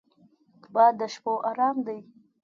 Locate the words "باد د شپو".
0.73-1.33